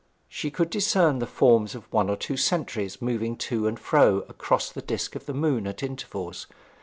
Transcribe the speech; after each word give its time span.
She 0.27 0.49
could 0.49 0.71
discern 0.71 1.19
the 1.19 1.27
forms 1.27 1.75
of 1.75 1.83
one 1.93 2.09
or 2.09 2.15
two 2.17 2.35
sentries 2.35 3.03
moving 3.03 3.37
to 3.37 3.67
and 3.67 3.79
fro 3.79 4.25
across 4.27 4.71
the 4.71 4.81
disc 4.81 5.15
of 5.15 5.27
the 5.27 5.33
moon 5.35 5.67
at 5.67 5.83
intervals. 5.83 6.47